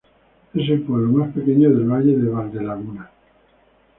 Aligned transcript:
Es 0.55 0.67
el 0.67 0.81
pueblo 0.81 1.09
más 1.19 1.31
pequeño 1.31 1.69
del 1.69 1.85
Valle 1.85 2.17
de 2.17 2.27
Valdelaguna. 2.27 3.11